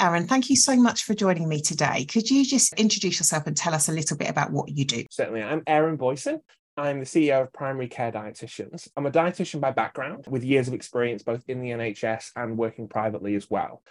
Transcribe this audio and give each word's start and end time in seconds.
Aaron, 0.00 0.26
thank 0.26 0.48
you 0.48 0.56
so 0.56 0.76
much 0.76 1.04
for 1.04 1.12
joining 1.12 1.46
me 1.46 1.60
today. 1.60 2.06
Could 2.06 2.30
you 2.30 2.42
just 2.42 2.72
introduce 2.74 3.20
yourself 3.20 3.46
and 3.46 3.54
tell 3.54 3.74
us 3.74 3.90
a 3.90 3.92
little 3.92 4.16
bit 4.16 4.30
about 4.30 4.50
what 4.50 4.70
you 4.70 4.86
do? 4.86 5.04
Certainly. 5.10 5.42
I'm 5.42 5.62
Aaron 5.66 5.96
Boyson. 5.96 6.40
I'm 6.78 7.00
the 7.00 7.04
CEO 7.04 7.42
of 7.42 7.52
Primary 7.52 7.86
Care 7.86 8.10
Dietitians. 8.10 8.88
I'm 8.96 9.04
a 9.04 9.10
dietitian 9.10 9.60
by 9.60 9.72
background 9.72 10.24
with 10.26 10.42
years 10.42 10.68
of 10.68 10.74
experience 10.74 11.22
both 11.22 11.44
in 11.48 11.60
the 11.60 11.68
NHS 11.68 12.30
and 12.34 12.56
working 12.56 12.88
privately 12.88 13.34
as 13.34 13.50
well. 13.50 13.82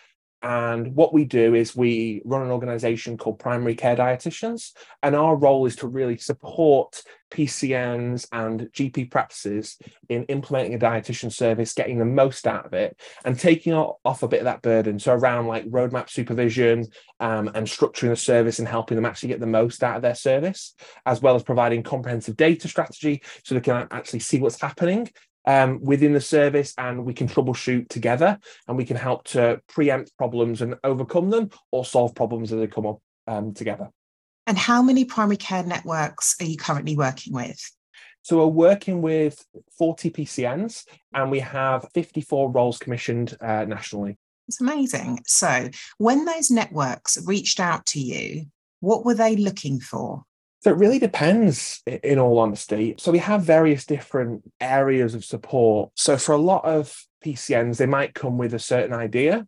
And 0.41 0.95
what 0.95 1.13
we 1.13 1.25
do 1.25 1.53
is 1.53 1.75
we 1.75 2.21
run 2.23 2.41
an 2.41 2.51
organization 2.51 3.17
called 3.17 3.39
Primary 3.39 3.75
Care 3.75 3.95
Dietitians. 3.95 4.71
And 5.03 5.15
our 5.15 5.35
role 5.35 5.65
is 5.65 5.75
to 5.77 5.87
really 5.87 6.17
support 6.17 7.01
PCNs 7.31 8.27
and 8.31 8.61
GP 8.71 9.11
practices 9.11 9.77
in 10.07 10.23
implementing 10.25 10.73
a 10.73 10.79
dietitian 10.79 11.31
service, 11.31 11.73
getting 11.73 11.99
the 11.99 12.05
most 12.05 12.47
out 12.47 12.65
of 12.65 12.73
it, 12.73 12.99
and 13.23 13.37
taking 13.37 13.73
off 13.73 14.23
a 14.23 14.27
bit 14.27 14.39
of 14.39 14.45
that 14.45 14.61
burden. 14.61 14.97
So, 14.97 15.13
around 15.13 15.47
like 15.47 15.69
roadmap 15.69 16.09
supervision 16.09 16.87
um, 17.19 17.49
and 17.53 17.67
structuring 17.67 18.09
the 18.09 18.15
service 18.15 18.59
and 18.59 18.67
helping 18.67 18.95
them 18.95 19.05
actually 19.05 19.29
get 19.29 19.39
the 19.39 19.45
most 19.45 19.83
out 19.83 19.97
of 19.97 20.01
their 20.01 20.15
service, 20.15 20.73
as 21.05 21.21
well 21.21 21.35
as 21.35 21.43
providing 21.43 21.83
comprehensive 21.83 22.37
data 22.37 22.67
strategy 22.67 23.21
so 23.43 23.55
they 23.55 23.61
can 23.61 23.87
actually 23.91 24.19
see 24.19 24.39
what's 24.39 24.59
happening 24.59 25.09
um, 25.45 25.81
within 25.81 26.13
the 26.13 26.21
service 26.21 26.73
and 26.77 27.05
we 27.05 27.13
can 27.13 27.27
troubleshoot 27.27 27.89
together 27.89 28.37
and 28.67 28.77
we 28.77 28.85
can 28.85 28.97
help 28.97 29.23
to 29.25 29.61
preempt 29.67 30.15
problems 30.17 30.61
and 30.61 30.75
overcome 30.83 31.29
them 31.29 31.49
or 31.71 31.85
solve 31.85 32.13
problems 32.15 32.51
as 32.51 32.59
they 32.59 32.67
come 32.67 32.85
up 32.85 32.99
um, 33.27 33.53
together. 33.53 33.89
And 34.47 34.57
how 34.57 34.81
many 34.81 35.05
primary 35.05 35.37
care 35.37 35.63
networks 35.63 36.35
are 36.41 36.45
you 36.45 36.57
currently 36.57 36.95
working 36.95 37.33
with? 37.33 37.59
So 38.21 38.37
we're 38.37 38.47
working 38.47 39.01
with 39.01 39.43
40 39.77 40.11
PCNs 40.11 40.85
and 41.13 41.31
we 41.31 41.39
have 41.39 41.87
54 41.93 42.51
roles 42.51 42.77
commissioned 42.77 43.35
uh, 43.41 43.65
nationally. 43.65 44.17
It's 44.47 44.59
amazing. 44.59 45.19
So 45.25 45.69
when 45.99 46.25
those 46.25 46.49
networks 46.49 47.17
reached 47.25 47.59
out 47.59 47.85
to 47.87 47.99
you, 47.99 48.45
what 48.79 49.05
were 49.05 49.13
they 49.13 49.35
looking 49.35 49.79
for? 49.79 50.23
So 50.61 50.71
it 50.71 50.77
really 50.77 50.99
depends, 50.99 51.81
in 51.85 52.19
all 52.19 52.37
honesty. 52.37 52.95
So 52.97 53.11
we 53.11 53.19
have 53.19 53.43
various 53.43 53.85
different 53.85 54.43
areas 54.59 55.15
of 55.15 55.23
support. 55.23 55.91
So 55.95 56.17
for 56.17 56.33
a 56.33 56.37
lot 56.37 56.65
of 56.65 56.93
PCNs, 57.23 57.77
they 57.77 57.85
might 57.85 58.13
come 58.13 58.37
with 58.37 58.53
a 58.53 58.59
certain 58.59 58.93
idea. 58.93 59.47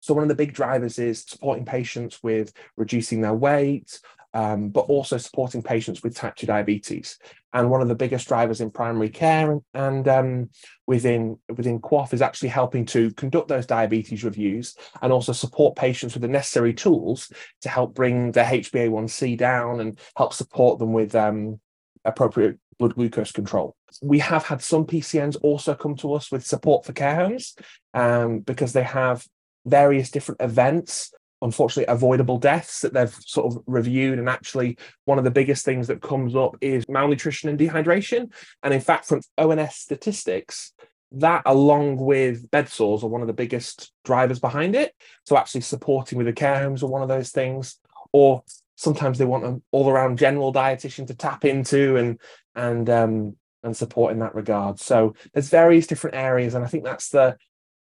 So 0.00 0.12
one 0.14 0.22
of 0.22 0.28
the 0.28 0.34
big 0.34 0.52
drivers 0.52 0.98
is 0.98 1.24
supporting 1.26 1.64
patients 1.64 2.22
with 2.22 2.52
reducing 2.76 3.22
their 3.22 3.34
weight 3.34 3.98
um, 4.36 4.68
but 4.68 4.82
also 4.82 5.16
supporting 5.16 5.62
patients 5.62 6.02
with 6.02 6.14
type 6.14 6.36
2 6.36 6.46
diabetes. 6.46 7.18
And 7.54 7.70
one 7.70 7.80
of 7.80 7.88
the 7.88 7.94
biggest 7.94 8.28
drivers 8.28 8.60
in 8.60 8.70
primary 8.70 9.08
care 9.08 9.50
and, 9.50 9.62
and 9.72 10.08
um, 10.08 10.50
within, 10.86 11.38
within 11.48 11.80
QOF 11.80 12.12
is 12.12 12.20
actually 12.20 12.50
helping 12.50 12.84
to 12.86 13.10
conduct 13.12 13.48
those 13.48 13.64
diabetes 13.64 14.24
reviews 14.24 14.76
and 15.00 15.10
also 15.10 15.32
support 15.32 15.74
patients 15.74 16.12
with 16.12 16.20
the 16.20 16.28
necessary 16.28 16.74
tools 16.74 17.32
to 17.62 17.70
help 17.70 17.94
bring 17.94 18.30
their 18.32 18.44
HbA1c 18.44 19.38
down 19.38 19.80
and 19.80 19.98
help 20.18 20.34
support 20.34 20.78
them 20.78 20.92
with 20.92 21.14
um, 21.14 21.58
appropriate 22.04 22.58
blood 22.78 22.94
glucose 22.94 23.32
control. 23.32 23.74
We 24.02 24.18
have 24.18 24.44
had 24.44 24.60
some 24.60 24.84
PCNs 24.84 25.38
also 25.42 25.74
come 25.74 25.96
to 25.96 26.12
us 26.12 26.30
with 26.30 26.44
support 26.44 26.84
for 26.84 26.92
care 26.92 27.14
homes 27.14 27.56
um, 27.94 28.40
because 28.40 28.74
they 28.74 28.82
have 28.82 29.26
various 29.64 30.10
different 30.10 30.42
events 30.42 31.10
unfortunately 31.42 31.92
avoidable 31.92 32.38
deaths 32.38 32.80
that 32.80 32.92
they've 32.92 33.14
sort 33.20 33.52
of 33.52 33.62
reviewed. 33.66 34.18
And 34.18 34.28
actually 34.28 34.78
one 35.04 35.18
of 35.18 35.24
the 35.24 35.30
biggest 35.30 35.64
things 35.64 35.86
that 35.88 36.02
comes 36.02 36.34
up 36.34 36.56
is 36.60 36.84
malnutrition 36.88 37.48
and 37.48 37.58
dehydration. 37.58 38.32
And 38.62 38.72
in 38.72 38.80
fact 38.80 39.06
from 39.06 39.20
ons 39.38 39.74
statistics 39.74 40.72
that 41.12 41.42
along 41.46 41.96
with 41.96 42.50
bed 42.50 42.68
sores 42.68 43.04
are 43.04 43.08
one 43.08 43.20
of 43.20 43.26
the 43.26 43.32
biggest 43.32 43.92
drivers 44.04 44.38
behind 44.38 44.74
it. 44.74 44.94
So 45.24 45.36
actually 45.36 45.60
supporting 45.62 46.18
with 46.18 46.26
the 46.26 46.32
care 46.32 46.60
homes 46.60 46.82
are 46.82 46.90
one 46.90 47.02
of 47.02 47.08
those 47.08 47.30
things. 47.30 47.78
Or 48.12 48.42
sometimes 48.76 49.18
they 49.18 49.24
want 49.24 49.44
an 49.44 49.62
all-around 49.72 50.18
general 50.18 50.52
dietitian 50.52 51.06
to 51.06 51.14
tap 51.14 51.44
into 51.44 51.96
and 51.96 52.20
and 52.54 52.88
um 52.90 53.36
and 53.62 53.76
support 53.76 54.12
in 54.12 54.20
that 54.20 54.34
regard. 54.34 54.78
So 54.78 55.14
there's 55.32 55.48
various 55.48 55.86
different 55.86 56.16
areas. 56.16 56.54
And 56.54 56.64
i 56.64 56.68
think 56.68 56.84
that's 56.84 57.08
the 57.10 57.36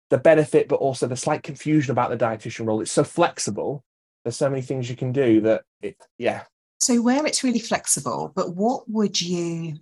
the 0.09 0.17
benefit, 0.17 0.67
but 0.67 0.75
also 0.75 1.07
the 1.07 1.15
slight 1.15 1.43
confusion 1.43 1.91
about 1.91 2.09
the 2.09 2.17
dietitian 2.17 2.67
role. 2.67 2.81
It's 2.81 2.91
so 2.91 3.03
flexible. 3.03 3.83
There's 4.23 4.37
so 4.37 4.49
many 4.49 4.61
things 4.61 4.89
you 4.89 4.95
can 4.95 5.11
do 5.11 5.41
that 5.41 5.63
it, 5.81 5.97
yeah. 6.17 6.43
So 6.79 7.01
where 7.01 7.25
it's 7.25 7.43
really 7.43 7.59
flexible, 7.59 8.31
but 8.35 8.55
what 8.55 8.89
would 8.89 9.19
you? 9.21 9.77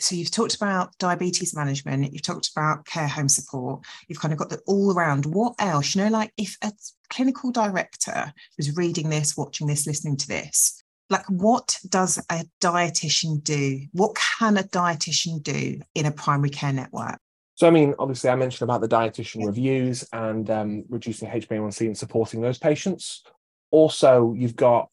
So 0.00 0.16
you've 0.16 0.30
talked 0.30 0.56
about 0.56 0.96
diabetes 0.98 1.54
management, 1.54 2.12
you've 2.12 2.22
talked 2.22 2.50
about 2.54 2.86
care 2.86 3.06
home 3.06 3.28
support, 3.28 3.84
you've 4.08 4.20
kind 4.20 4.32
of 4.32 4.38
got 4.38 4.50
the 4.50 4.58
all 4.66 4.92
around. 4.92 5.26
What 5.26 5.54
else? 5.58 5.94
You 5.94 6.02
know, 6.02 6.10
like 6.10 6.32
if 6.36 6.56
a 6.62 6.72
clinical 7.08 7.52
director 7.52 8.32
was 8.56 8.76
reading 8.76 9.10
this, 9.10 9.36
watching 9.36 9.66
this, 9.66 9.86
listening 9.86 10.16
to 10.16 10.28
this, 10.28 10.82
like 11.08 11.26
what 11.28 11.78
does 11.88 12.18
a 12.30 12.44
dietitian 12.60 13.44
do? 13.44 13.80
What 13.92 14.16
can 14.16 14.56
a 14.56 14.62
dietitian 14.62 15.42
do 15.42 15.80
in 15.94 16.06
a 16.06 16.10
primary 16.10 16.50
care 16.50 16.72
network? 16.72 17.18
So, 17.54 17.66
I 17.66 17.70
mean, 17.70 17.94
obviously, 17.98 18.30
I 18.30 18.36
mentioned 18.36 18.68
about 18.68 18.80
the 18.80 18.88
dietitian 18.88 19.46
reviews 19.46 20.08
and 20.12 20.48
um, 20.50 20.84
reducing 20.88 21.28
HbA1c 21.28 21.86
and 21.86 21.98
supporting 21.98 22.40
those 22.40 22.58
patients. 22.58 23.24
Also, 23.70 24.34
you've 24.36 24.56
got 24.56 24.88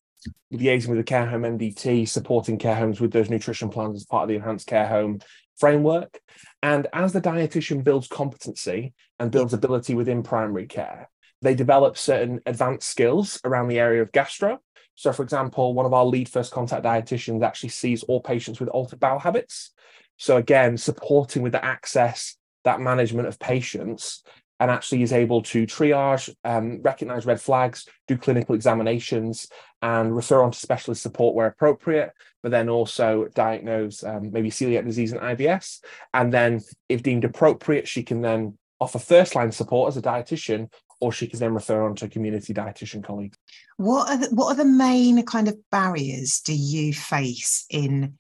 liaising 0.54 0.90
with 0.90 0.98
the 0.98 1.04
care 1.04 1.26
home 1.26 1.44
MDT, 1.44 2.08
supporting 2.08 2.58
care 2.58 2.76
homes 2.76 3.00
with 3.00 3.12
those 3.12 3.30
nutrition 3.30 3.70
plans 3.70 3.96
as 3.96 4.06
part 4.06 4.24
of 4.24 4.30
the 4.30 4.36
enhanced 4.36 4.68
care 4.68 4.88
home 4.88 5.20
framework. 5.58 6.20
And 6.62 6.88
as 6.94 7.14
the 7.14 7.22
dietitian 7.22 7.84
builds 7.84 8.08
competency 8.08 8.94
and 9.20 9.32
builds 9.32 9.54
ability 9.54 9.96
within 9.96 10.24
primary 10.24 10.68
care, 10.68 11.10
they 11.42 11.56
develop 11.56 11.98
certain 11.98 12.42
advanced 12.46 12.90
skills 12.90 13.40
around 13.46 13.70
the 13.70 13.80
area 13.80 14.02
of 14.02 14.12
gastro. 14.12 14.60
So, 14.96 15.14
for 15.14 15.24
example, 15.24 15.74
one 15.74 15.86
of 15.86 15.94
our 15.94 16.06
lead 16.06 16.28
first 16.28 16.52
contact 16.52 16.84
dietitians 16.84 17.42
actually 17.42 17.70
sees 17.70 18.04
all 18.04 18.20
patients 18.20 18.60
with 18.60 18.68
altered 18.70 19.00
bowel 19.00 19.20
habits. 19.20 19.72
So, 20.18 20.36
again, 20.36 20.76
supporting 20.76 21.42
with 21.42 21.54
the 21.54 21.64
access 21.64 22.36
that 22.64 22.80
management 22.80 23.28
of 23.28 23.40
patients 23.40 24.24
and 24.60 24.70
actually 24.70 25.02
is 25.02 25.14
able 25.14 25.42
to 25.42 25.66
triage, 25.66 26.34
um, 26.44 26.82
recognize 26.82 27.26
red 27.26 27.40
flags, 27.40 27.88
do 28.08 28.18
clinical 28.18 28.56
examinations, 28.56 29.48
and 29.82 30.14
refer 30.14 30.44
on 30.44 30.52
to 30.52 30.60
specialist 30.60 31.02
support 31.02 31.34
where 31.34 31.48
appropriate, 31.48 32.12
but 32.44 32.52
then 32.52 32.68
also 32.68 33.28
diagnose 33.34 34.04
um, 34.04 34.32
maybe 34.32 34.50
celiac 34.50 34.86
disease 34.86 35.14
and 35.14 35.22
IBS. 35.22 35.80
And 36.14 36.34
then, 36.34 36.60
if 36.90 37.04
deemed 37.04 37.24
appropriate, 37.24 37.88
she 37.88 38.04
can 38.04 38.22
then 38.22 38.58
offer 38.82 39.00
first 39.00 39.34
line 39.36 39.52
support 39.52 39.90
as 39.90 39.98
a 39.98 40.02
dietitian, 40.02 40.70
or 41.00 41.14
she 41.14 41.28
can 41.28 41.40
then 41.40 41.54
refer 41.54 41.86
on 41.86 41.96
to 41.96 42.06
a 42.06 42.10
community 42.10 42.54
dietitian 42.54 43.02
colleagues. 43.02 43.38
What 43.78 44.10
are 44.10 44.18
the, 44.18 44.36
what 44.36 44.48
are 44.48 44.56
the 44.56 44.66
main 44.66 45.24
kind 45.24 45.48
of 45.48 45.58
barriers 45.72 46.42
do 46.42 46.54
you 46.54 46.94
face 46.94 47.66
in 47.70 48.18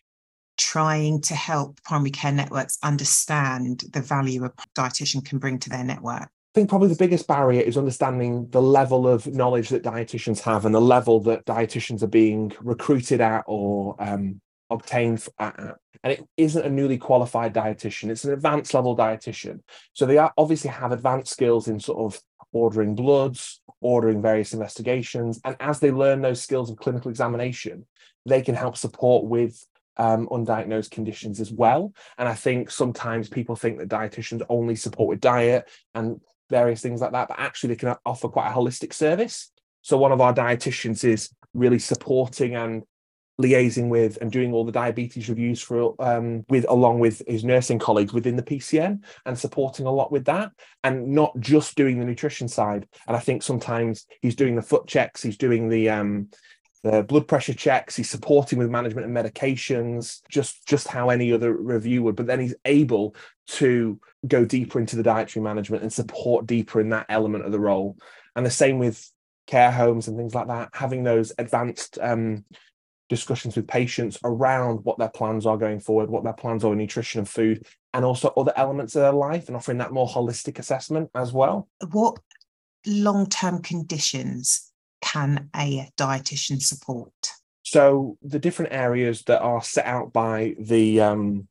trying 0.59 1.21
to 1.21 1.33
help 1.33 1.81
primary 1.83 2.11
care 2.11 2.31
networks 2.31 2.77
understand 2.83 3.83
the 3.93 4.01
value 4.01 4.45
a 4.45 4.51
dietitian 4.75 5.25
can 5.25 5.39
bring 5.39 5.57
to 5.59 5.69
their 5.69 5.83
network? 5.83 6.23
I 6.23 6.55
think 6.55 6.69
probably 6.69 6.89
the 6.89 6.95
biggest 6.95 7.27
barrier 7.27 7.61
is 7.61 7.77
understanding 7.77 8.47
the 8.49 8.61
level 8.61 9.07
of 9.07 9.25
knowledge 9.27 9.69
that 9.69 9.83
dietitians 9.83 10.41
have 10.41 10.65
and 10.65 10.75
the 10.75 10.81
level 10.81 11.19
that 11.21 11.45
dietitians 11.45 12.03
are 12.03 12.07
being 12.07 12.51
recruited 12.61 13.21
at 13.21 13.43
or 13.47 13.95
um, 13.99 14.41
obtained 14.69 15.27
and 15.39 16.13
it 16.13 16.25
isn't 16.37 16.65
a 16.65 16.69
newly 16.69 16.97
qualified 16.97 17.53
dietitian 17.53 18.09
it's 18.09 18.23
an 18.23 18.33
advanced 18.33 18.73
level 18.73 18.95
dietitian 18.95 19.59
so 19.93 20.05
they 20.05 20.17
are, 20.17 20.33
obviously 20.37 20.69
have 20.69 20.91
advanced 20.91 21.31
skills 21.31 21.67
in 21.67 21.79
sort 21.79 21.99
of 21.99 22.21
ordering 22.51 22.95
bloods 22.95 23.61
ordering 23.81 24.21
various 24.21 24.53
investigations 24.53 25.39
and 25.43 25.55
as 25.59 25.79
they 25.79 25.91
learn 25.91 26.21
those 26.21 26.41
skills 26.41 26.69
of 26.69 26.77
clinical 26.77 27.09
examination 27.09 27.85
they 28.25 28.41
can 28.41 28.55
help 28.55 28.77
support 28.77 29.25
with 29.25 29.65
um, 29.99 30.27
undiagnosed 30.27 30.91
conditions 30.91 31.39
as 31.39 31.51
well 31.51 31.93
and 32.17 32.27
i 32.27 32.33
think 32.33 32.71
sometimes 32.71 33.29
people 33.29 33.55
think 33.55 33.77
that 33.77 33.89
dietitians 33.89 34.41
only 34.49 34.75
support 34.75 35.09
with 35.09 35.19
diet 35.19 35.69
and 35.93 36.19
various 36.49 36.81
things 36.81 37.01
like 37.01 37.11
that 37.11 37.27
but 37.27 37.39
actually 37.39 37.67
they 37.67 37.75
can 37.75 37.95
offer 38.05 38.27
quite 38.27 38.49
a 38.49 38.53
holistic 38.53 38.93
service 38.93 39.51
so 39.81 39.97
one 39.97 40.11
of 40.11 40.21
our 40.21 40.33
dietitians 40.33 41.03
is 41.03 41.29
really 41.53 41.79
supporting 41.79 42.55
and 42.55 42.83
liaising 43.39 43.87
with 43.87 44.17
and 44.21 44.31
doing 44.31 44.53
all 44.53 44.65
the 44.65 44.71
diabetes 44.71 45.29
reviews 45.29 45.61
for 45.61 45.95
um, 45.99 46.43
with 46.49 46.65
along 46.67 46.99
with 46.99 47.21
his 47.25 47.43
nursing 47.43 47.79
colleagues 47.79 48.13
within 48.13 48.35
the 48.35 48.43
PCN 48.43 49.01
and 49.25 49.39
supporting 49.39 49.85
a 49.85 49.91
lot 49.91 50.11
with 50.11 50.25
that 50.25 50.51
and 50.83 51.07
not 51.07 51.39
just 51.39 51.75
doing 51.75 51.99
the 51.99 52.05
nutrition 52.05 52.49
side. 52.49 52.85
And 53.07 53.15
I 53.15 53.19
think 53.19 53.41
sometimes 53.41 54.05
he's 54.21 54.35
doing 54.35 54.55
the 54.55 54.61
foot 54.61 54.87
checks, 54.87 55.23
he's 55.23 55.37
doing 55.37 55.69
the 55.69 55.89
um, 55.89 56.27
the 56.83 57.03
blood 57.03 57.27
pressure 57.27 57.53
checks 57.53 57.95
he's 57.95 58.09
supporting 58.09 58.57
with 58.57 58.69
management 58.69 59.05
and 59.05 59.15
medications 59.15 60.21
just 60.29 60.65
just 60.65 60.87
how 60.87 61.09
any 61.09 61.31
other 61.33 61.53
review 61.53 62.03
would 62.03 62.15
but 62.15 62.25
then 62.25 62.39
he's 62.39 62.55
able 62.65 63.15
to 63.47 63.99
go 64.27 64.45
deeper 64.45 64.79
into 64.79 64.95
the 64.95 65.03
dietary 65.03 65.43
management 65.43 65.83
and 65.83 65.91
support 65.91 66.45
deeper 66.45 66.79
in 66.79 66.89
that 66.89 67.05
element 67.09 67.45
of 67.45 67.51
the 67.51 67.59
role 67.59 67.97
and 68.35 68.45
the 68.45 68.51
same 68.51 68.79
with 68.79 69.09
care 69.47 69.71
homes 69.71 70.07
and 70.07 70.17
things 70.17 70.35
like 70.35 70.47
that 70.47 70.69
having 70.73 71.03
those 71.03 71.31
advanced 71.37 71.97
um, 72.01 72.45
discussions 73.09 73.55
with 73.55 73.67
patients 73.67 74.17
around 74.23 74.85
what 74.85 74.97
their 74.97 75.09
plans 75.09 75.45
are 75.45 75.57
going 75.57 75.79
forward, 75.79 76.09
what 76.09 76.23
their 76.23 76.33
plans 76.33 76.63
are 76.63 76.69
with 76.69 76.77
nutrition 76.77 77.19
and 77.19 77.27
food, 77.27 77.65
and 77.93 78.05
also 78.05 78.31
other 78.37 78.53
elements 78.55 78.95
of 78.95 79.01
their 79.01 79.11
life, 79.11 79.47
and 79.47 79.57
offering 79.57 79.79
that 79.79 79.91
more 79.91 80.07
holistic 80.07 80.59
assessment 80.59 81.09
as 81.15 81.33
well. 81.33 81.67
What 81.91 82.19
long 82.85 83.27
term 83.27 83.61
conditions 83.61 84.68
can 85.01 85.49
a 85.55 85.89
dietitian 85.97 86.61
support? 86.61 87.31
So 87.63 88.17
the 88.21 88.39
different 88.39 88.73
areas 88.73 89.23
that 89.23 89.41
are 89.41 89.61
set 89.61 89.85
out 89.85 90.11
by 90.11 90.55
the 90.59 91.01
um, 91.01 91.47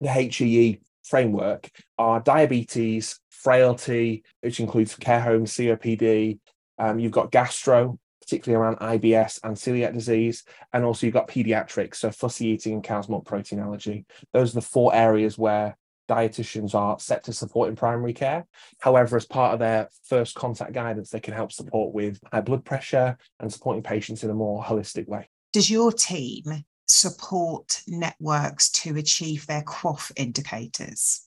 the 0.00 0.10
HEE 0.10 0.80
framework 1.04 1.70
are 1.98 2.20
diabetes, 2.20 3.20
frailty, 3.30 4.24
which 4.40 4.60
includes 4.60 4.94
care 4.96 5.20
homes, 5.20 5.52
COPD. 5.52 6.38
Um, 6.78 6.98
you've 6.98 7.12
got 7.12 7.30
gastro, 7.30 7.98
particularly 8.20 8.62
around 8.62 8.78
IBS 8.78 9.40
and 9.44 9.56
celiac 9.56 9.92
disease. 9.92 10.44
And 10.72 10.84
also 10.84 11.06
you've 11.06 11.14
got 11.14 11.28
pediatrics, 11.28 11.96
so 11.96 12.10
fussy 12.10 12.48
eating 12.48 12.74
and 12.74 12.84
cow's 12.84 13.08
milk 13.08 13.24
protein 13.26 13.60
allergy. 13.60 14.06
Those 14.32 14.52
are 14.52 14.60
the 14.60 14.66
four 14.66 14.94
areas 14.94 15.36
where 15.36 15.76
dietitians 16.08 16.74
are 16.74 16.98
set 16.98 17.24
to 17.24 17.32
support 17.32 17.68
in 17.68 17.76
primary 17.76 18.12
care. 18.12 18.46
However, 18.80 19.16
as 19.16 19.24
part 19.24 19.54
of 19.54 19.58
their 19.58 19.88
first 20.04 20.34
contact 20.34 20.72
guidance, 20.72 21.10
they 21.10 21.20
can 21.20 21.34
help 21.34 21.52
support 21.52 21.94
with 21.94 22.20
high 22.32 22.40
blood 22.40 22.64
pressure 22.64 23.16
and 23.40 23.52
supporting 23.52 23.82
patients 23.82 24.24
in 24.24 24.30
a 24.30 24.34
more 24.34 24.62
holistic 24.62 25.06
way. 25.06 25.28
Does 25.52 25.70
your 25.70 25.92
team 25.92 26.64
support 26.86 27.82
networks 27.86 28.70
to 28.70 28.96
achieve 28.96 29.46
their 29.46 29.62
QOF 29.62 30.12
indicators? 30.16 31.26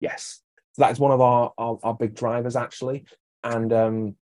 Yes. 0.00 0.40
So 0.72 0.82
that 0.82 0.92
is 0.92 0.98
one 0.98 1.12
of 1.12 1.20
our, 1.20 1.52
our, 1.56 1.78
our 1.82 1.94
big 1.94 2.14
drivers 2.14 2.56
actually. 2.56 3.04
And 3.42 3.72
um, 3.72 4.16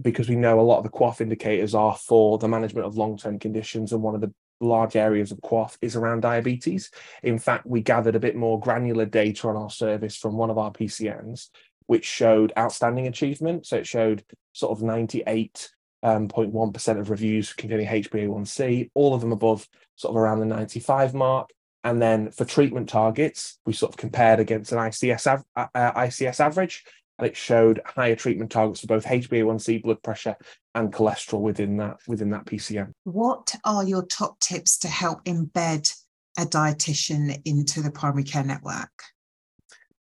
because 0.00 0.28
we 0.28 0.36
know 0.36 0.60
a 0.60 0.62
lot 0.62 0.78
of 0.78 0.84
the 0.84 0.90
QOF 0.90 1.20
indicators 1.20 1.74
are 1.74 1.96
for 1.96 2.38
the 2.38 2.48
management 2.48 2.86
of 2.86 2.96
long-term 2.96 3.38
conditions 3.38 3.92
and 3.92 4.02
one 4.02 4.14
of 4.14 4.20
the 4.20 4.32
large 4.62 4.96
areas 4.96 5.32
of 5.32 5.40
QOF 5.40 5.76
is 5.80 5.96
around 5.96 6.20
diabetes. 6.20 6.90
In 7.22 7.38
fact, 7.38 7.66
we 7.66 7.82
gathered 7.82 8.16
a 8.16 8.20
bit 8.20 8.36
more 8.36 8.60
granular 8.60 9.06
data 9.06 9.48
on 9.48 9.56
our 9.56 9.70
service 9.70 10.16
from 10.16 10.36
one 10.36 10.50
of 10.50 10.58
our 10.58 10.72
PCNs, 10.72 11.48
which 11.86 12.04
showed 12.04 12.52
outstanding 12.56 13.06
achievement. 13.06 13.66
So 13.66 13.76
it 13.76 13.86
showed 13.86 14.24
sort 14.52 14.78
of 14.78 14.84
98.1% 14.84 15.68
um, 16.04 16.98
of 16.98 17.10
reviews 17.10 17.52
containing 17.52 17.86
HbA1c, 17.86 18.90
all 18.94 19.14
of 19.14 19.20
them 19.20 19.32
above 19.32 19.68
sort 19.96 20.12
of 20.12 20.16
around 20.16 20.40
the 20.40 20.46
95 20.46 21.14
mark. 21.14 21.50
And 21.84 22.00
then 22.00 22.30
for 22.30 22.44
treatment 22.44 22.88
targets, 22.88 23.58
we 23.66 23.72
sort 23.72 23.92
of 23.92 23.96
compared 23.96 24.38
against 24.38 24.70
an 24.70 24.78
ICS, 24.78 25.26
av- 25.26 25.44
uh, 25.56 25.92
ICS 25.92 26.38
average, 26.38 26.84
and 27.18 27.26
it 27.26 27.36
showed 27.36 27.80
higher 27.84 28.16
treatment 28.16 28.50
targets 28.50 28.80
for 28.80 28.86
both 28.86 29.04
HbA1c, 29.04 29.82
blood 29.82 30.02
pressure, 30.02 30.36
and 30.74 30.92
cholesterol 30.92 31.40
within 31.40 31.76
that 31.78 31.98
within 32.08 32.30
that 32.30 32.46
PCN. 32.46 32.92
What 33.04 33.54
are 33.64 33.84
your 33.84 34.04
top 34.06 34.40
tips 34.40 34.78
to 34.78 34.88
help 34.88 35.24
embed 35.24 35.92
a 36.38 36.42
dietitian 36.42 37.40
into 37.44 37.82
the 37.82 37.90
primary 37.90 38.24
care 38.24 38.44
network? 38.44 38.90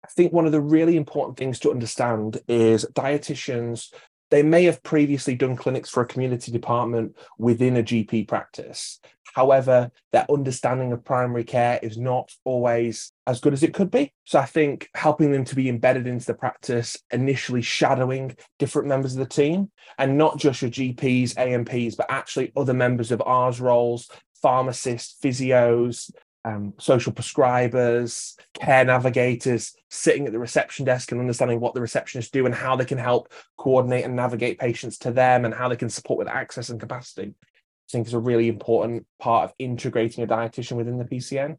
I 0.04 0.08
think 0.12 0.34
one 0.34 0.46
of 0.46 0.52
the 0.52 0.62
really 0.62 0.98
important 0.98 1.38
things 1.38 1.60
to 1.60 1.72
understand 1.72 2.40
is 2.48 2.86
dietitians 2.94 3.94
they 4.32 4.44
may 4.44 4.64
have 4.66 4.84
previously 4.84 5.36
done 5.36 5.56
clinics 5.56 5.90
for 5.90 6.02
a 6.02 6.08
community 6.08 6.52
department 6.52 7.18
within 7.38 7.78
a 7.78 7.84
GP 7.84 8.28
practice. 8.28 9.00
However, 9.34 9.92
their 10.12 10.26
understanding 10.30 10.92
of 10.92 11.06
primary 11.06 11.44
care 11.44 11.80
is 11.82 11.98
not 11.98 12.32
always 12.46 13.12
as 13.28 13.40
good 13.40 13.54
as 13.54 13.64
it 13.64 13.74
could 13.74 13.92
be. 13.92 14.14
So 14.26 14.40
I 14.40 14.46
think 14.46 14.90
helping 14.96 15.32
them 15.32 15.46
to 15.46 15.56
be 15.56 15.70
embedded 15.70 16.08
into 16.08 16.26
the 16.26 16.34
practice, 16.34 16.98
initially 17.12 17.62
shadowing 17.62 18.36
different 18.58 18.88
members 18.88 19.14
of 19.14 19.20
the 19.20 19.26
team, 19.26 19.72
and 19.98 20.18
not 20.18 20.38
just 20.38 20.62
your 20.62 20.72
GPs, 20.72 21.36
ANPs, 21.36 21.96
but 21.96 22.08
actually 22.10 22.52
other 22.56 22.74
members 22.74 23.12
of 23.12 23.22
ARRS 23.22 23.62
roles, 23.62 24.10
pharmacists, 24.42 25.16
physios, 25.24 26.12
um, 26.46 26.74
social 26.78 27.12
prescribers, 27.12 28.36
care 28.54 28.86
navigators, 28.86 29.76
sitting 29.90 30.26
at 30.26 30.32
the 30.32 30.40
reception 30.40 30.86
desk 30.86 31.12
and 31.12 31.20
understanding 31.20 31.60
what 31.60 31.74
the 31.74 31.82
receptionists 31.82 32.32
do 32.32 32.46
and 32.46 32.56
how 32.56 32.76
they 32.76 32.86
can 32.86 32.98
help 32.98 33.32
coordinate 33.58 34.06
and 34.06 34.16
navigate 34.16 34.60
patients 34.60 34.98
to 35.00 35.12
them 35.12 35.46
and 35.46 35.54
how 35.54 35.68
they 35.68 35.76
can 35.76 35.90
support 35.90 36.18
with 36.18 36.28
access 36.28 36.70
and 36.70 36.80
capacity. 36.80 37.34
I 37.34 37.92
think 37.92 38.08
is 38.08 38.14
a 38.14 38.20
really 38.20 38.48
important 38.48 39.06
part 39.20 39.46
of 39.46 39.56
integrating 39.58 40.24
a 40.24 40.28
dietitian 40.28 40.78
within 40.78 40.98
the 40.98 41.06
PCN. 41.06 41.58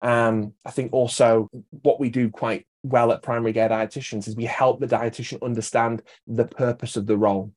Um, 0.00 0.52
I 0.64 0.70
think 0.70 0.92
also 0.92 1.50
what 1.82 1.98
we 1.98 2.10
do 2.10 2.30
quite 2.30 2.66
well 2.82 3.10
at 3.10 3.22
primary 3.22 3.52
care 3.52 3.68
dietitians 3.68 4.28
is 4.28 4.36
we 4.36 4.44
help 4.44 4.78
the 4.78 4.86
dietitian 4.86 5.42
understand 5.42 6.02
the 6.26 6.46
purpose 6.46 6.96
of 6.96 7.06
the 7.06 7.16
role. 7.16 7.52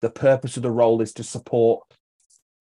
The 0.00 0.10
purpose 0.10 0.56
of 0.56 0.62
the 0.62 0.70
role 0.70 1.02
is 1.02 1.12
to 1.14 1.24
support 1.24 1.82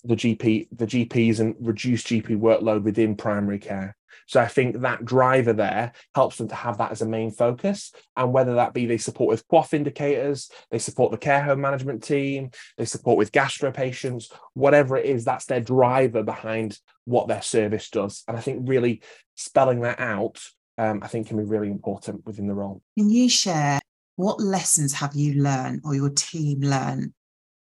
the 0.07 0.15
GP, 0.15 0.68
the 0.71 0.88
GPs 0.88 1.39
and 1.39 1.56
reduce 1.59 2.04
GP 2.04 2.39
workload 2.39 2.83
within 2.83 3.15
primary 3.15 3.59
care. 3.59 3.95
So 4.27 4.42
I 4.42 4.48
think 4.48 4.81
that 4.81 5.06
driver 5.06 5.54
there 5.54 5.94
helps 6.13 6.38
them 6.38 6.50
to 6.50 6.56
have 6.56 6.77
that 6.80 6.92
as 6.92 7.01
a 7.01 7.07
main 7.07 7.31
focus. 7.31 7.94
And 8.16 8.33
whether 8.33 8.56
that 8.56 8.73
be 8.73 8.85
they 8.85 8.97
support 8.97 9.30
with 9.30 9.47
QOF 9.47 9.73
indicators, 9.73 10.49
they 10.69 10.80
support 10.80 11.11
the 11.11 11.18
care 11.18 11.42
home 11.42 11.61
management 11.61 12.04
team, 12.04 12.52
they 12.78 12.85
support 12.85 13.18
with 13.18 13.31
gastro 13.31 13.71
patients, 13.71 14.31
whatever 14.54 14.97
it 14.97 15.06
is, 15.06 15.23
that's 15.23 15.45
their 15.45 15.61
driver 15.61 16.23
behind 16.23 16.78
what 17.06 17.28
their 17.28 17.42
service 17.42 17.90
does. 17.90 18.23
And 18.28 18.35
I 18.35 18.42
think 18.42 18.68
really 18.68 19.02
spelling 19.35 19.81
that 19.81 19.99
out, 19.99 20.42
um, 20.78 20.99
I 21.02 21.07
think 21.07 21.28
can 21.28 21.37
be 21.37 21.44
really 21.44 21.69
important 21.69 22.26
within 22.26 22.47
the 22.47 22.54
role. 22.54 22.81
Can 22.97 23.09
you 23.09 23.30
share 23.30 23.80
what 24.18 24.42
lessons 24.42 24.94
have 24.94 25.16
you 25.16 25.42
learned 25.42 25.81
or 25.85 25.95
your 25.95 26.09
team 26.09 26.61
learned 26.61 27.14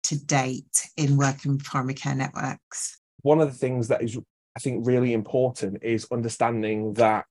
to 0.08 0.26
date 0.26 0.88
in 0.98 1.18
working 1.18 1.54
with 1.54 1.64
primary 1.64 1.94
care 1.94 2.16
networks? 2.16 3.00
One 3.22 3.42
of 3.42 3.52
the 3.52 3.58
things 3.58 3.88
that 3.90 4.02
is, 4.02 4.18
I 4.56 4.60
think, 4.60 4.86
really 4.86 5.14
important 5.14 5.84
is 5.84 6.08
understanding 6.12 6.94
that 6.94 7.26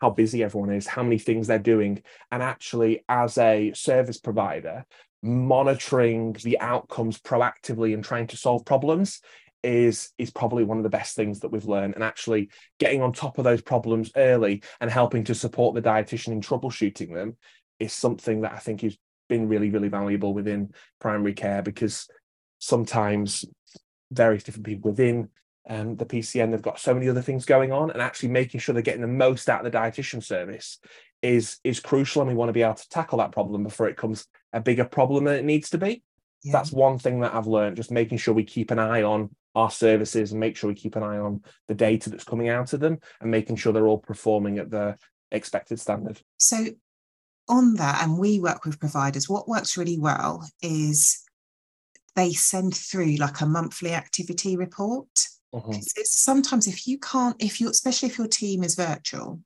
how 0.00 0.10
busy 0.10 0.42
everyone 0.42 0.72
is, 0.72 0.86
how 0.86 1.02
many 1.02 1.18
things 1.18 1.46
they're 1.46 1.58
doing, 1.58 2.02
and 2.30 2.42
actually, 2.42 3.04
as 3.08 3.38
a 3.38 3.72
service 3.74 4.18
provider, 4.18 4.84
monitoring 5.22 6.32
the 6.42 6.58
outcomes 6.60 7.18
proactively 7.18 7.94
and 7.94 8.04
trying 8.04 8.26
to 8.26 8.36
solve 8.36 8.64
problems 8.64 9.20
is 9.62 10.10
is 10.18 10.30
probably 10.30 10.64
one 10.64 10.76
of 10.76 10.82
the 10.82 10.88
best 10.90 11.14
things 11.14 11.38
that 11.40 11.50
we've 11.52 11.66
learned 11.66 11.94
and 11.94 12.02
actually 12.02 12.50
getting 12.80 13.00
on 13.00 13.12
top 13.12 13.38
of 13.38 13.44
those 13.44 13.62
problems 13.62 14.10
early 14.16 14.60
and 14.80 14.90
helping 14.90 15.22
to 15.22 15.36
support 15.36 15.74
the 15.74 15.82
dietitian 15.82 16.32
in 16.32 16.40
troubleshooting 16.40 17.14
them 17.14 17.36
is 17.78 17.92
something 17.92 18.40
that 18.40 18.52
I 18.52 18.58
think 18.58 18.82
is 18.82 18.96
been 19.28 19.48
really, 19.48 19.70
really 19.70 19.88
valuable 19.88 20.34
within 20.34 20.72
primary 21.00 21.34
care 21.34 21.62
because 21.62 22.08
sometimes 22.58 23.44
various 24.10 24.42
different 24.42 24.66
people 24.66 24.90
within 24.90 25.28
um, 25.68 25.96
the 25.96 26.06
PCN, 26.06 26.50
they've 26.50 26.62
got 26.62 26.80
so 26.80 26.92
many 26.94 27.08
other 27.08 27.22
things 27.22 27.44
going 27.44 27.72
on, 27.72 27.90
and 27.90 28.02
actually 28.02 28.30
making 28.30 28.60
sure 28.60 28.72
they're 28.72 28.82
getting 28.82 29.00
the 29.00 29.06
most 29.06 29.48
out 29.48 29.64
of 29.64 29.70
the 29.70 29.78
dietitian 29.78 30.22
service 30.22 30.78
is 31.22 31.58
is 31.62 31.80
crucial. 31.80 32.22
And 32.22 32.28
we 32.28 32.34
want 32.34 32.48
to 32.48 32.52
be 32.52 32.62
able 32.62 32.74
to 32.74 32.88
tackle 32.88 33.18
that 33.18 33.32
problem 33.32 33.62
before 33.62 33.88
it 33.88 33.96
becomes 33.96 34.26
a 34.52 34.60
bigger 34.60 34.84
problem 34.84 35.24
than 35.24 35.36
it 35.36 35.44
needs 35.44 35.70
to 35.70 35.78
be. 35.78 36.02
Yeah. 36.42 36.52
That's 36.52 36.72
one 36.72 36.98
thing 36.98 37.20
that 37.20 37.34
I've 37.34 37.46
learned, 37.46 37.76
just 37.76 37.92
making 37.92 38.18
sure 38.18 38.34
we 38.34 38.44
keep 38.44 38.72
an 38.72 38.80
eye 38.80 39.02
on 39.02 39.30
our 39.54 39.70
services 39.70 40.32
and 40.32 40.40
make 40.40 40.56
sure 40.56 40.68
we 40.68 40.74
keep 40.74 40.96
an 40.96 41.02
eye 41.02 41.18
on 41.18 41.42
the 41.68 41.74
data 41.74 42.10
that's 42.10 42.24
coming 42.24 42.48
out 42.48 42.72
of 42.72 42.80
them 42.80 42.98
and 43.20 43.30
making 43.30 43.56
sure 43.56 43.72
they're 43.72 43.86
all 43.86 43.98
performing 43.98 44.58
at 44.58 44.70
the 44.70 44.96
expected 45.30 45.78
standard. 45.78 46.20
So 46.38 46.66
on 47.48 47.74
that, 47.76 48.02
and 48.02 48.18
we 48.18 48.40
work 48.40 48.64
with 48.64 48.80
providers, 48.80 49.28
what 49.28 49.48
works 49.48 49.76
really 49.76 49.98
well 49.98 50.48
is 50.62 51.22
they 52.14 52.32
send 52.32 52.74
through 52.74 53.16
like 53.16 53.40
a 53.40 53.46
monthly 53.46 53.92
activity 53.92 54.56
report. 54.56 55.08
Mm-hmm. 55.54 55.80
Sometimes 56.04 56.66
if 56.66 56.86
you 56.86 56.98
can't, 56.98 57.36
if 57.42 57.60
you, 57.60 57.68
especially 57.68 58.08
if 58.08 58.18
your 58.18 58.28
team 58.28 58.62
is 58.62 58.74
virtual, 58.74 59.40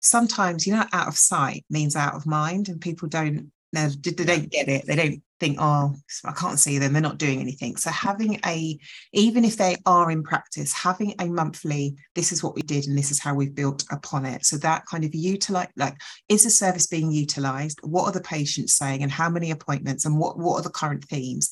sometimes 0.00 0.66
you 0.66 0.74
know, 0.74 0.84
out 0.92 1.08
of 1.08 1.16
sight 1.16 1.64
means 1.70 1.96
out 1.96 2.14
of 2.14 2.26
mind, 2.26 2.68
and 2.68 2.80
people 2.80 3.08
don't 3.08 3.50
they 3.72 3.88
don't 3.88 4.50
get 4.50 4.68
it. 4.68 4.86
They 4.86 4.96
don't 4.96 5.22
think, 5.42 5.58
oh, 5.60 5.92
I 6.24 6.30
can't 6.32 6.60
see 6.60 6.78
them. 6.78 6.92
They're 6.92 7.02
not 7.02 7.18
doing 7.18 7.40
anything. 7.40 7.76
So 7.76 7.90
having 7.90 8.38
a, 8.46 8.78
even 9.12 9.44
if 9.44 9.56
they 9.56 9.76
are 9.86 10.08
in 10.08 10.22
practice, 10.22 10.72
having 10.72 11.14
a 11.18 11.26
monthly, 11.26 11.96
this 12.14 12.30
is 12.30 12.44
what 12.44 12.54
we 12.54 12.62
did 12.62 12.86
and 12.86 12.96
this 12.96 13.10
is 13.10 13.18
how 13.18 13.34
we've 13.34 13.54
built 13.54 13.84
upon 13.90 14.24
it. 14.24 14.46
So 14.46 14.56
that 14.58 14.86
kind 14.86 15.04
of 15.04 15.12
utilize, 15.16 15.66
like, 15.76 15.96
is 16.28 16.44
the 16.44 16.50
service 16.50 16.86
being 16.86 17.10
utilized? 17.10 17.80
What 17.82 18.04
are 18.04 18.12
the 18.12 18.20
patients 18.20 18.74
saying 18.74 19.02
and 19.02 19.10
how 19.10 19.28
many 19.28 19.50
appointments 19.50 20.04
and 20.04 20.16
what, 20.16 20.38
what 20.38 20.60
are 20.60 20.62
the 20.62 20.70
current 20.70 21.04
themes? 21.06 21.50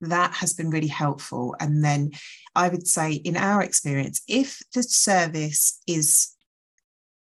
That 0.00 0.32
has 0.34 0.52
been 0.52 0.70
really 0.70 0.86
helpful. 0.86 1.56
And 1.58 1.84
then 1.84 2.12
I 2.54 2.68
would 2.68 2.86
say, 2.86 3.12
in 3.12 3.36
our 3.36 3.60
experience, 3.60 4.22
if 4.28 4.60
the 4.72 4.84
service 4.84 5.80
is 5.88 6.28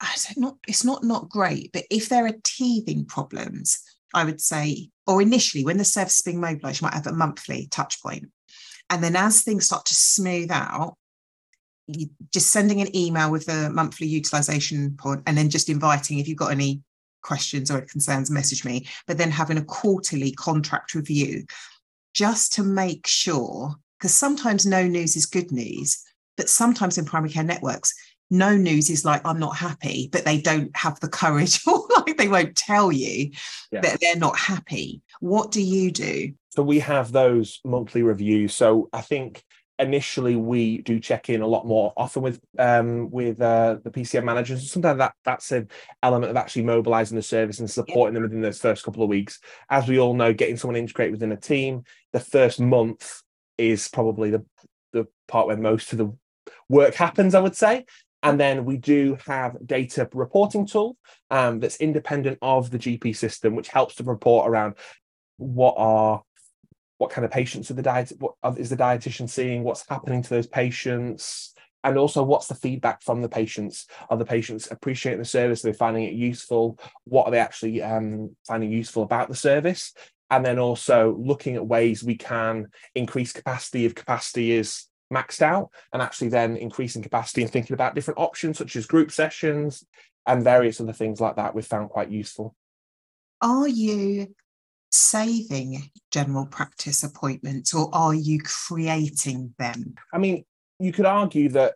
I 0.02 0.16
not 0.36 0.56
it's 0.68 0.84
not 0.84 1.04
not 1.04 1.30
great, 1.30 1.72
but 1.74 1.84
if 1.92 2.10
there 2.10 2.26
are 2.26 2.34
teething 2.44 3.06
problems, 3.06 3.80
I 4.14 4.26
would 4.26 4.42
say, 4.42 4.90
or 5.08 5.22
initially 5.22 5.64
when 5.64 5.78
the 5.78 5.86
service 5.86 6.18
is 6.18 6.22
being 6.22 6.40
mobilized, 6.40 6.82
you 6.82 6.86
might 6.86 6.94
have 6.94 7.08
a 7.08 7.14
monthly 7.14 7.68
touch 7.72 8.02
point. 8.02 8.30
And 8.90 9.04
then 9.04 9.16
as 9.16 9.42
things 9.42 9.66
start 9.66 9.86
to 9.86 9.96
smooth 9.96 10.52
out, 10.52 10.98
just 12.32 12.52
sending 12.52 12.82
an 12.82 12.96
email 12.96 13.32
with 13.32 13.46
the 13.46 13.70
monthly 13.70 14.08
utilization 14.08 14.96
point 14.98 15.24
and 15.26 15.38
then 15.38 15.50
just 15.50 15.70
inviting 15.70 16.20
if 16.20 16.28
you've 16.28 16.38
got 16.38 16.52
any 16.52 16.82
questions 17.22 17.70
or 17.70 17.82
concerns, 17.82 18.32
message 18.32 18.66
me, 18.66 18.88
but 19.08 19.18
then 19.18 19.32
having 19.32 19.58
a 19.58 19.64
quarterly 19.64 20.32
contract 20.34 20.94
review 20.94 21.46
just 22.14 22.54
to 22.54 22.64
make 22.64 23.08
sure, 23.08 23.76
because 23.98 24.14
sometimes 24.14 24.66
no 24.66 24.86
news 24.86 25.16
is 25.16 25.26
good 25.26 25.52
news, 25.52 26.04
but 26.36 26.50
sometimes 26.50 26.98
in 26.98 27.06
primary 27.06 27.32
care 27.32 27.44
networks, 27.44 27.94
no 28.32 28.56
news 28.56 28.90
is 28.90 29.06
like 29.06 29.22
i'm 29.26 29.38
not 29.38 29.58
happy 29.58 30.10
but 30.12 30.24
they 30.24 30.40
don't 30.40 30.76
have 30.76 31.00
the 31.02 31.10
courage 31.10 31.60
or 31.68 31.86
like 32.08 32.18
they 32.18 32.28
won't 32.28 32.56
tell 32.56 32.92
you 32.92 33.32
yeah. 33.72 33.82
that 33.82 34.00
they're 34.02 34.16
not 34.16 34.38
happy 34.38 35.02
what 35.20 35.52
do 35.52 35.62
you 35.62 35.92
do 35.92 36.34
so 36.50 36.64
we 36.64 36.80
have 36.80 37.12
those 37.12 37.60
monthly 37.64 38.04
reviews 38.04 38.54
so 38.54 38.90
i 38.94 39.02
think 39.02 39.44
initially 39.82 40.36
we 40.36 40.78
do 40.80 41.00
check 41.00 41.30
in 41.30 41.42
a 41.42 41.48
lot 41.48 41.66
more 41.66 41.92
often 41.98 42.22
with 42.22 42.40
um, 42.60 43.10
with 43.10 43.42
uh, 43.42 43.78
the 43.84 43.90
PCN 43.90 44.24
managers. 44.24 44.72
Sometimes 44.72 45.00
that 45.00 45.14
that's 45.26 45.52
an 45.52 45.70
element 46.04 46.30
of 46.30 46.38
actually 46.38 46.64
mobilizing 46.64 47.16
the 47.16 47.24
service 47.24 47.60
and 47.60 47.70
supporting 47.70 48.14
them 48.14 48.24
within 48.24 48.42
those 48.42 48.62
first 48.62 48.84
couple 48.84 49.04
of 49.04 49.10
weeks. 49.10 49.40
As 49.70 49.88
we 49.88 50.00
all 50.00 50.14
know, 50.14 50.34
getting 50.34 50.58
someone 50.58 50.78
integrated 50.78 51.14
within 51.14 51.32
a 51.32 51.38
team, 51.38 51.84
the 52.14 52.20
first 52.20 52.60
month 52.60 53.24
is 53.58 53.88
probably 53.90 54.30
the 54.30 54.46
the 54.94 55.08
part 55.28 55.48
where 55.48 55.58
most 55.58 55.92
of 55.92 55.98
the 55.98 56.16
work 56.70 56.94
happens. 56.94 57.36
I 57.36 57.42
would 57.42 57.56
say. 57.56 57.86
And 58.24 58.40
then 58.40 58.66
we 58.66 58.78
do 58.78 59.18
have 59.26 59.58
data 59.66 60.08
reporting 60.14 60.68
tool 60.68 60.98
um, 61.30 61.60
that's 61.60 61.78
independent 61.78 62.38
of 62.42 62.70
the 62.70 62.78
GP 62.78 63.16
system, 63.16 63.56
which 63.56 63.70
helps 63.70 63.96
to 63.96 64.04
report 64.04 64.50
around 64.50 64.76
what 65.38 65.76
are 65.78 66.22
what 67.00 67.10
kind 67.10 67.26
of 67.26 67.32
patients 67.32 67.72
are 67.72 67.74
the 67.74 67.82
diet 67.82 68.12
what 68.20 68.36
is 68.58 68.70
the 68.70 68.78
dietitian 68.78 69.28
seeing, 69.28 69.64
what's 69.64 69.88
happening 69.90 70.22
to 70.22 70.30
those 70.30 70.46
patients, 70.46 71.56
and 71.84 71.98
also 71.98 72.24
what's 72.24 72.48
the 72.48 72.56
feedback 72.56 73.02
from 73.02 73.22
the 73.22 73.30
patients. 73.30 73.88
Are 74.10 74.18
the 74.18 74.26
patients 74.26 74.70
appreciating 74.70 75.20
the 75.20 75.26
service? 75.26 75.62
they're 75.62 75.72
they 75.72 75.78
finding 75.78 76.04
it 76.04 76.14
useful? 76.14 76.78
What 77.06 77.26
are 77.26 77.32
they 77.32 77.40
actually 77.40 77.82
um, 77.82 78.36
finding 78.48 78.72
useful 78.72 79.04
about 79.04 79.30
the 79.30 79.36
service? 79.36 79.94
And 80.30 80.46
then 80.46 80.60
also 80.60 81.18
looking 81.20 81.56
at 81.56 81.68
ways 81.68 82.04
we 82.04 82.16
can 82.16 82.68
increase 82.96 83.34
capacity 83.34 83.86
if 83.86 83.96
capacity 83.96 84.52
is 84.52 84.86
maxed 85.12 85.42
out 85.42 85.70
and 85.94 86.02
actually 86.02 86.30
then 86.30 86.56
increasing 86.56 87.02
capacity 87.02 87.42
and 87.42 87.52
thinking 87.52 87.74
about 87.74 87.96
different 87.96 88.20
options 88.20 88.58
such 88.58 88.76
as 88.76 88.86
group 88.86 89.12
sessions 89.12 89.84
and 90.26 90.44
various 90.44 90.80
other 90.80 90.94
things 90.94 91.20
like 91.20 91.36
that 91.36 91.54
we've 91.54 91.66
found 91.66 91.90
quite 91.90 92.10
useful. 92.10 92.56
Are 93.42 93.68
you 93.68 94.34
saving 94.92 95.90
general 96.12 96.46
practice 96.46 97.04
appointments 97.04 97.74
or 97.74 97.90
are 97.94 98.14
you 98.14 98.40
creating 98.40 99.54
them? 99.58 99.96
I 100.14 100.18
mean, 100.18 100.46
you 100.80 100.92
could 100.92 101.06
argue 101.06 101.50
that 101.50 101.76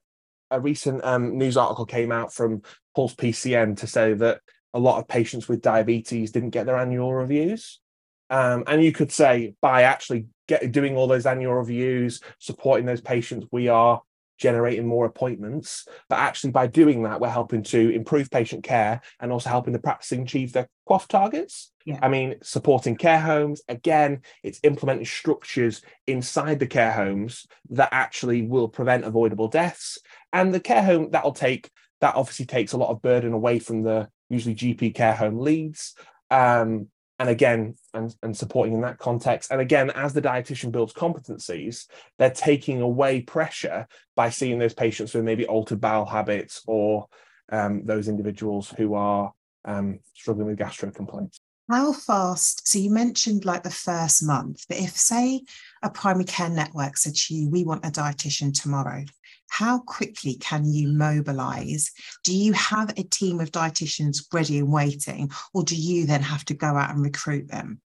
a 0.52 0.60
recent 0.60 1.04
um, 1.04 1.38
news 1.38 1.58
article 1.58 1.86
came 1.86 2.12
out 2.12 2.34
from 2.34 2.62
Pulse 2.96 3.16
PCN 3.16 3.78
to 3.78 3.88
say 3.88 4.14
that 4.14 4.42
a 4.74 4.80
lot 4.80 5.00
of 5.00 5.08
patients 5.08 5.48
with 5.48 5.62
diabetes 5.62 6.32
didn't 6.32 6.50
get 6.52 6.66
their 6.66 6.78
annual 6.78 7.14
reviews. 7.14 7.80
Um, 8.30 8.64
and 8.68 8.84
you 8.84 8.92
could 8.92 9.12
say 9.12 9.54
by 9.62 9.84
actually 9.84 10.28
get 10.48 10.72
doing 10.72 10.96
all 10.96 11.08
those 11.08 11.26
annual 11.26 11.54
reviews, 11.54 12.22
supporting 12.40 12.86
those 12.86 13.02
patients, 13.02 13.48
we 13.52 13.68
are 13.68 14.02
generating 14.38 14.88
more 14.88 15.06
appointments. 15.06 15.88
But 16.10 16.20
actually, 16.20 16.52
by 16.52 16.68
doing 16.68 17.04
that, 17.04 17.20
we're 17.20 17.30
helping 17.30 17.64
to 17.64 17.90
improve 17.90 18.30
patient 18.30 18.64
care 18.64 19.02
and 19.20 19.32
also 19.32 19.50
helping 19.50 19.74
the 19.74 19.80
practicing 19.80 20.24
achieve 20.24 20.54
their 20.54 20.68
QOF 20.90 21.08
targets. 21.08 21.72
Yeah. 21.86 22.00
I 22.02 22.10
mean, 22.10 22.36
supporting 22.42 22.96
care 22.96 23.20
homes, 23.20 23.62
again, 23.68 24.22
it's 24.44 24.60
implementing 24.64 25.06
structures 25.06 25.82
inside 26.08 26.60
the 26.60 26.68
care 26.68 26.92
homes 26.92 27.46
that 27.70 27.90
actually 27.92 28.42
will 28.42 28.68
prevent 28.68 29.06
avoidable 29.06 29.48
deaths. 29.48 30.00
And 30.34 30.54
the 30.54 30.60
care 30.60 30.84
home 30.84 31.12
that'll 31.12 31.32
take 31.32 31.70
that 32.02 32.16
obviously 32.16 32.46
takes 32.46 32.74
a 32.74 32.78
lot 32.78 32.90
of 32.90 33.02
burden 33.02 33.34
away 33.34 33.60
from 33.60 33.84
the 33.84 34.10
usually 34.30 34.56
GP 34.56 34.96
care 34.96 35.14
home 35.14 35.40
leads. 35.40 35.96
Um, 36.30 36.88
and 37.20 37.30
again 37.30 37.76
and, 37.94 38.16
and 38.24 38.36
supporting 38.36 38.74
in 38.74 38.82
that 38.82 38.98
context. 38.98 39.52
And 39.52 39.62
again 39.62 39.90
as 39.92 40.14
the 40.14 40.22
dietitian 40.22 40.72
builds 40.72 40.94
competencies 40.94 41.86
they're 42.18 42.30
taking 42.30 42.82
away 42.82 43.22
pressure 43.22 43.88
by 44.16 44.30
seeing 44.30 44.60
those 44.60 44.74
patients 44.74 45.14
with 45.14 45.24
maybe 45.24 45.46
altered 45.46 45.82
bowel 45.82 46.06
habits 46.06 46.62
or 46.68 47.08
um, 47.52 47.86
those 47.86 48.08
individuals 48.08 48.74
who 48.78 48.96
are 48.96 49.32
um, 49.66 50.00
struggling 50.14 50.48
with 50.48 50.58
gastro 50.58 50.92
complaints. 50.92 51.40
How 51.70 51.94
fast 51.94 52.68
so 52.68 52.78
you 52.78 52.92
mentioned 52.92 53.46
like 53.46 53.64
the 53.64 53.72
first 53.72 54.24
month 54.24 54.66
but 54.68 54.78
if 54.78 54.92
say 54.92 55.42
a 55.82 55.90
primary 55.90 56.26
care 56.26 56.50
network 56.50 56.98
said 56.98 57.16
to 57.16 57.34
you 57.34 57.50
we 57.50 57.64
want 57.64 57.86
a 57.86 57.90
dietitian 57.90 58.54
tomorrow 58.54 59.04
how 59.50 59.80
quickly 59.80 60.36
can 60.36 60.66
you 60.66 60.88
mobilize? 60.88 61.92
Do 62.24 62.36
you 62.36 62.54
have 62.54 62.92
a 62.92 63.04
team 63.04 63.40
of 63.40 63.52
dietitians 63.52 64.26
ready 64.34 64.60
and 64.60 64.72
waiting, 64.72 65.32
or 65.54 65.64
do 65.64 65.76
you 65.76 66.06
then 66.06 66.22
have 66.22 66.46
to 66.46 66.54
go 66.54 66.68
out 66.68 66.92
and 66.92 67.04
recruit 67.04 67.48
them? 67.48 67.82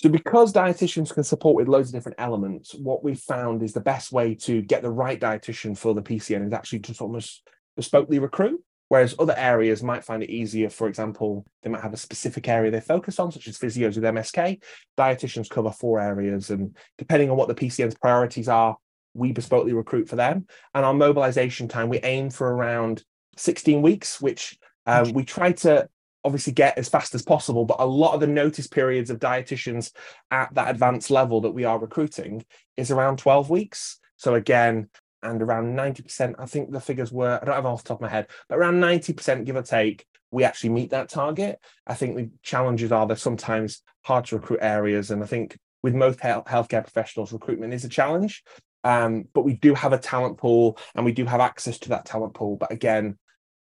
So, 0.00 0.08
because 0.08 0.52
dietitians 0.52 1.12
can 1.12 1.24
support 1.24 1.56
with 1.56 1.66
loads 1.66 1.88
of 1.88 1.94
different 1.94 2.20
elements, 2.20 2.72
what 2.74 3.02
we 3.02 3.14
found 3.14 3.62
is 3.62 3.72
the 3.72 3.80
best 3.80 4.12
way 4.12 4.34
to 4.36 4.62
get 4.62 4.82
the 4.82 4.90
right 4.90 5.20
dietitian 5.20 5.76
for 5.76 5.92
the 5.92 6.02
PCN 6.02 6.46
is 6.46 6.52
actually 6.52 6.80
to 6.80 6.94
almost 7.02 7.48
bespokely 7.78 8.20
recruit. 8.20 8.62
Whereas 8.88 9.14
other 9.18 9.34
areas 9.36 9.82
might 9.82 10.02
find 10.02 10.22
it 10.22 10.30
easier. 10.30 10.70
For 10.70 10.88
example, 10.88 11.44
they 11.62 11.68
might 11.68 11.82
have 11.82 11.92
a 11.92 11.98
specific 11.98 12.48
area 12.48 12.70
they 12.70 12.80
focus 12.80 13.18
on, 13.18 13.30
such 13.30 13.46
as 13.46 13.58
physios 13.58 13.96
with 13.96 14.04
MSK. 14.04 14.62
Dietitians 14.96 15.50
cover 15.50 15.70
four 15.70 16.00
areas, 16.00 16.50
and 16.50 16.74
depending 16.96 17.30
on 17.30 17.36
what 17.36 17.48
the 17.48 17.54
PCN's 17.54 17.96
priorities 17.96 18.48
are, 18.48 18.78
we 19.14 19.32
bespokely 19.32 19.74
recruit 19.74 20.08
for 20.08 20.16
them. 20.16 20.46
And 20.74 20.84
our 20.84 20.94
mobilization 20.94 21.68
time, 21.68 21.88
we 21.88 21.98
aim 22.00 22.30
for 22.30 22.52
around 22.52 23.02
16 23.36 23.82
weeks, 23.82 24.20
which 24.20 24.58
um, 24.86 25.12
we 25.12 25.24
try 25.24 25.52
to 25.52 25.88
obviously 26.24 26.52
get 26.52 26.78
as 26.78 26.88
fast 26.88 27.14
as 27.14 27.22
possible. 27.22 27.64
But 27.64 27.80
a 27.80 27.86
lot 27.86 28.14
of 28.14 28.20
the 28.20 28.26
notice 28.26 28.66
periods 28.66 29.10
of 29.10 29.18
dietitians 29.18 29.92
at 30.30 30.54
that 30.54 30.70
advanced 30.70 31.10
level 31.10 31.40
that 31.42 31.50
we 31.50 31.64
are 31.64 31.78
recruiting 31.78 32.44
is 32.76 32.90
around 32.90 33.18
12 33.18 33.50
weeks. 33.50 33.98
So 34.16 34.34
again, 34.34 34.88
and 35.22 35.42
around 35.42 35.76
90%, 35.76 36.34
I 36.38 36.46
think 36.46 36.70
the 36.70 36.80
figures 36.80 37.10
were, 37.10 37.38
I 37.40 37.44
don't 37.44 37.54
have 37.54 37.66
off 37.66 37.82
the 37.82 37.88
top 37.88 37.98
of 37.98 38.02
my 38.02 38.08
head, 38.08 38.28
but 38.48 38.58
around 38.58 38.80
90%, 38.80 39.44
give 39.44 39.56
or 39.56 39.62
take, 39.62 40.06
we 40.30 40.44
actually 40.44 40.70
meet 40.70 40.90
that 40.90 41.08
target. 41.08 41.58
I 41.86 41.94
think 41.94 42.16
the 42.16 42.30
challenges 42.42 42.92
are 42.92 43.06
there's 43.06 43.22
sometimes 43.22 43.82
hard 44.02 44.26
to 44.26 44.36
recruit 44.36 44.60
areas. 44.62 45.10
And 45.10 45.22
I 45.22 45.26
think 45.26 45.58
with 45.82 45.94
most 45.94 46.18
healthcare 46.18 46.82
professionals, 46.82 47.32
recruitment 47.32 47.72
is 47.72 47.84
a 47.84 47.88
challenge. 47.88 48.42
Um, 48.84 49.26
but 49.32 49.42
we 49.42 49.54
do 49.54 49.74
have 49.74 49.92
a 49.92 49.98
talent 49.98 50.38
pool 50.38 50.78
and 50.94 51.04
we 51.04 51.12
do 51.12 51.24
have 51.24 51.40
access 51.40 51.78
to 51.80 51.90
that 51.90 52.04
talent 52.04 52.34
pool. 52.34 52.56
But 52.56 52.72
again, 52.72 53.18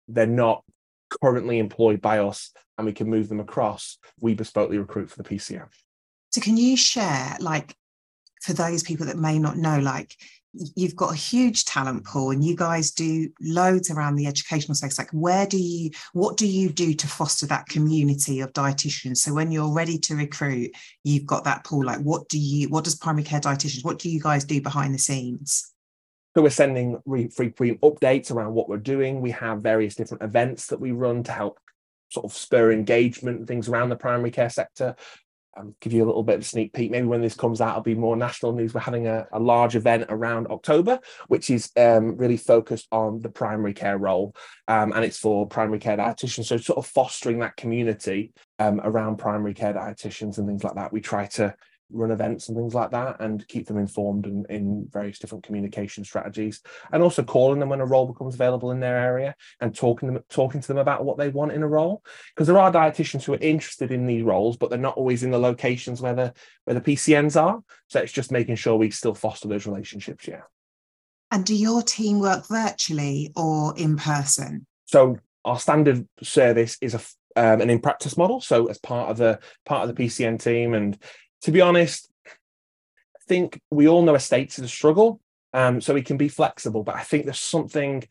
they're 0.08 0.26
not 0.26 0.64
currently 1.22 1.60
employed 1.60 2.02
by 2.02 2.20
us 2.20 2.52
and 2.78 2.86
we 2.86 2.94
can 2.94 3.10
move 3.10 3.30
them 3.30 3.40
across. 3.40 3.98
We 4.20 4.36
bespokely 4.36 4.80
recruit 4.80 5.10
for 5.10 5.22
the 5.22 5.30
PCN. 5.30 5.68
So, 6.32 6.42
can 6.42 6.58
you 6.58 6.76
share, 6.76 7.38
like, 7.40 7.76
for 8.44 8.54
those 8.54 8.84
people 8.84 9.06
that 9.06 9.18
may 9.18 9.40
not 9.40 9.58
know, 9.58 9.80
like, 9.80 10.16
you've 10.76 10.96
got 10.96 11.12
a 11.12 11.16
huge 11.16 11.66
talent 11.66 12.06
pool 12.06 12.30
and 12.30 12.44
you 12.44 12.56
guys 12.56 12.92
do 12.92 13.30
loads 13.42 13.90
around 13.90 14.16
the 14.16 14.28
educational 14.28 14.76
space. 14.76 14.98
Like 14.98 15.10
where 15.12 15.48
do 15.48 15.58
you 15.58 15.90
what 16.14 16.38
do 16.38 16.46
you 16.46 16.70
do 16.70 16.94
to 16.94 17.08
foster 17.08 17.48
that 17.48 17.66
community 17.68 18.40
of 18.42 18.54
dietitians? 18.54 19.18
So 19.18 19.34
when 19.34 19.52
you're 19.52 19.74
ready 19.74 19.98
to 20.00 20.16
recruit 20.16 20.72
you've 21.04 21.26
got 21.26 21.44
that 21.46 21.64
pool. 21.64 21.84
Like 21.84 22.02
what 22.02 22.30
do 22.30 22.38
you 22.38 22.70
what 22.70 22.84
does 22.84 22.96
primary 22.96 23.24
care 23.24 23.40
dietitians 23.40 23.84
what 23.84 24.00
do 24.00 24.10
you 24.10 24.20
guys 24.20 24.44
do 24.46 24.62
behind 24.62 24.94
the 24.94 25.00
scenes? 25.00 25.74
So 26.36 26.44
we're 26.44 26.50
sending 26.50 27.02
re- 27.06 27.30
frequent 27.30 27.82
updates 27.82 28.32
around 28.32 28.54
what 28.54 28.70
we're 28.70 28.78
doing. 28.78 29.22
We 29.22 29.32
have 29.32 29.62
various 29.62 29.96
different 29.96 30.24
events 30.24 30.68
that 30.68 30.80
we 30.80 30.92
run 30.92 31.24
to 31.24 31.32
help 31.32 31.60
sort 32.10 32.26
of 32.26 32.34
spur 32.34 32.72
engagement 32.72 33.40
and 33.40 33.48
things 33.48 33.68
around 33.68 33.90
the 33.90 33.96
primary 33.96 34.30
care 34.30 34.50
sector 34.50 34.96
um, 35.56 35.76
give 35.82 35.94
you 35.94 36.04
a 36.04 36.08
little 36.08 36.24
bit 36.24 36.36
of 36.36 36.42
a 36.42 36.46
sneak 36.46 36.74
peek. 36.74 36.92
Maybe 36.92 37.08
when 37.08 37.22
this 37.22 37.36
comes 37.36 37.62
out, 37.62 37.72
it'll 37.72 37.84
be 37.84 37.96
more 37.96 38.16
national 38.16 38.54
news. 38.54 38.74
We're 38.74 38.82
having 38.82 39.08
a, 39.08 39.28
a 39.32 39.40
large 39.40 39.76
event 39.76 40.06
around 40.10 40.48
October, 40.48 41.00
which 41.28 41.50
is 41.50 41.72
um, 41.78 42.18
really 42.18 42.38
focused 42.38 42.88
on 42.92 43.20
the 43.20 43.30
primary 43.30 43.74
care 43.74 43.98
role, 43.98 44.36
um, 44.68 44.92
and 44.94 45.06
it's 45.06 45.20
for 45.20 45.48
primary 45.48 45.80
care 45.80 45.98
dietitians. 45.98 46.46
So, 46.46 46.58
sort 46.58 46.78
of 46.78 46.88
fostering 46.88 47.40
that 47.40 47.56
community 47.56 48.34
um, 48.60 48.82
around 48.84 49.18
primary 49.18 49.54
care 49.54 49.74
dietitians 49.74 50.38
and 50.38 50.48
things 50.48 50.64
like 50.64 50.76
that. 50.76 50.94
We 50.94 51.02
try 51.02 51.28
to 51.28 51.56
run 51.94 52.12
events 52.12 52.50
and 52.50 52.58
things 52.58 52.74
like 52.74 52.92
that 52.92 53.22
and 53.22 53.48
keep 53.48 53.68
them 53.68 53.78
informed 53.78 54.26
in, 54.26 54.46
in 54.50 54.88
various 54.92 55.20
different 55.20 55.44
communication 55.44 56.04
strategies. 56.04 56.62
And 56.92 57.02
also 57.02 57.24
calling 57.24 57.60
them 57.60 57.70
when 57.70 57.82
a 57.82 57.86
role 57.86 58.08
becomes 58.08 58.36
available 58.36 58.72
in 58.72 58.80
their 58.80 58.98
area 58.98 59.36
and 59.62 59.74
talking 59.74 60.12
them 60.12 60.24
talking 60.30 60.62
to 60.62 60.68
them 60.68 60.78
about 60.78 61.06
what 61.06 61.18
they 61.18 61.30
want 61.30 61.52
in 61.52 61.64
a 61.64 61.68
role. 61.68 62.04
Because 62.36 62.48
there 62.48 62.60
are 62.60 62.72
dietitians 62.72 63.24
who 63.24 63.34
are 63.34 63.40
interested 63.40 63.92
in 63.92 64.06
these 64.06 64.24
roles 64.24 64.58
but 64.58 64.70
they're 64.70 64.80
not 64.80 64.98
always 64.98 65.24
in 65.24 65.32
the 65.32 65.40
locations 65.40 66.02
where 66.02 66.16
the 66.16 66.34
where 66.66 66.74
the 66.74 66.82
PCNs 66.82 67.42
are. 67.42 67.62
So 67.88 68.00
it's 68.00 68.12
just 68.12 68.32
making 68.32 68.56
sure 68.56 68.76
we 68.76 68.92
still 68.92 69.16
foster 69.16 69.48
those 69.48 69.68
relationships 69.68 70.28
yeah. 70.28 70.42
And 71.32 71.46
do 71.46 71.56
your 71.56 71.82
team 71.82 72.20
work 72.20 72.48
virtually 72.48 73.32
or 73.36 73.74
in 73.78 73.98
person? 73.98 74.66
So 74.86 75.18
our 75.46 75.60
standard 75.60 76.08
service 76.22 76.78
is 76.82 76.94
a 76.94 77.02
um, 77.36 77.62
an 77.62 77.70
in 77.70 77.80
practice 77.80 78.18
model. 78.18 78.42
So 78.42 78.68
as 78.68 78.78
part 78.78 79.10
of 79.10 79.18
the 79.18 79.40
part 79.66 79.88
of 79.88 79.96
the 79.96 80.04
PCN 80.04 80.42
team, 80.42 80.74
and 80.74 80.98
to 81.44 81.52
be 81.52 81.62
honest, 81.62 82.10
I 82.26 83.20
think 83.28 83.60
we 83.70 83.88
all 83.88 84.02
know 84.02 84.16
estates 84.16 84.60
is 84.60 84.66
a 84.66 84.70
struggle. 84.70 85.20
Um, 85.54 85.82
so 85.82 85.94
we 85.94 86.02
can 86.02 86.18
be 86.18 86.30
flexible, 86.30 86.84
but 86.84 86.96
I 86.96 87.04
think 87.04 87.26
there's 87.26 87.40
something, 87.40 88.04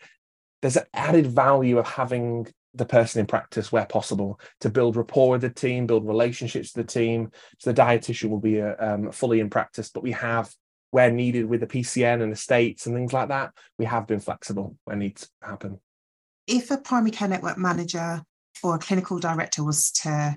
there's 0.60 0.76
an 0.76 0.84
added 0.94 1.26
value 1.26 1.78
of 1.78 1.88
having 1.88 2.46
the 2.74 2.86
person 2.86 3.18
in 3.20 3.26
practice 3.26 3.72
where 3.72 3.84
possible 3.84 4.38
to 4.60 4.70
build 4.70 4.96
rapport 4.96 5.30
with 5.30 5.40
the 5.40 5.50
team, 5.50 5.86
build 5.86 6.06
relationships 6.06 6.74
with 6.74 6.86
the 6.86 6.92
team. 6.92 7.32
So 7.58 7.72
the 7.72 7.82
dietitian 7.82 8.30
will 8.30 8.38
be 8.38 8.60
uh, 8.60 8.74
um, 8.78 9.10
fully 9.10 9.40
in 9.40 9.50
practice, 9.50 9.90
but 9.90 10.04
we 10.04 10.12
have 10.12 10.54
where 10.92 11.10
needed 11.10 11.46
with 11.46 11.60
the 11.60 11.66
PCN 11.66 12.22
and 12.22 12.32
estates 12.32 12.86
and 12.86 12.94
things 12.94 13.12
like 13.12 13.28
that, 13.28 13.52
we 13.78 13.86
have 13.86 14.06
been 14.06 14.20
flexible 14.20 14.76
where 14.84 14.96
needs 14.96 15.28
happen. 15.42 15.80
If 16.46 16.70
a 16.70 16.76
primary 16.76 17.10
care 17.10 17.28
network 17.28 17.58
manager 17.58 18.22
or 18.62 18.76
a 18.76 18.78
clinical 18.78 19.18
director 19.18 19.64
was 19.64 19.90
to 20.02 20.36